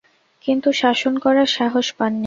কিন্তু 0.45 0.69
শাসন 0.73 1.13
করার 1.19 1.49
সাহস 1.57 1.87
পাননি। 1.97 2.19